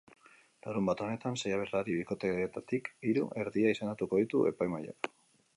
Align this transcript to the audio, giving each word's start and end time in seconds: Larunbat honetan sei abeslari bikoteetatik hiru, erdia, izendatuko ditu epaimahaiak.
Larunbat 0.67 1.03
honetan 1.07 1.37
sei 1.41 1.51
abeslari 1.57 1.99
bikoteetatik 1.99 2.91
hiru, 3.11 3.29
erdia, 3.45 3.77
izendatuko 3.77 4.23
ditu 4.25 4.43
epaimahaiak. 4.55 5.17